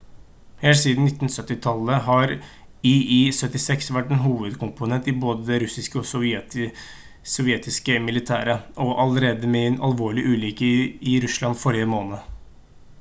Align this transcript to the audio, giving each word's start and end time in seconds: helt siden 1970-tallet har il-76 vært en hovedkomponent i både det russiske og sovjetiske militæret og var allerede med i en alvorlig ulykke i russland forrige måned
helt 0.67 0.77
siden 0.77 1.07
1970-tallet 1.09 1.99
har 2.05 2.31
il-76 2.91 3.89
vært 3.97 4.13
en 4.15 4.23
hovedkomponent 4.23 5.09
i 5.13 5.15
både 5.25 5.45
det 5.51 5.59
russiske 5.65 6.01
og 6.01 6.07
sovjetiske 7.35 7.99
militæret 8.09 8.65
og 8.79 8.91
var 8.93 9.03
allerede 9.07 9.53
med 9.59 9.67
i 9.67 9.71
en 9.75 9.79
alvorlig 9.91 10.27
ulykke 10.33 10.73
i 11.15 11.17
russland 11.29 11.63
forrige 11.67 11.93
måned 11.97 12.27